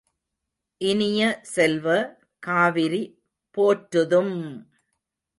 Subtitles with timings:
[0.81, 1.19] இனிய
[1.43, 1.85] செல்வ,
[2.43, 3.01] காவிரி
[3.57, 4.35] போற்றுதும்!